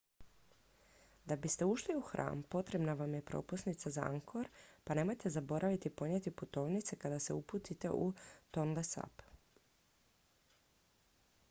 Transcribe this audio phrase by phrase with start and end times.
[1.25, 4.49] da biste ušli u hram potrebna vam je propusnica za angkor
[4.83, 8.11] pa nemojte zaboraviti ponijeti putovnicu kada se zaputite u
[8.51, 9.21] tonle sap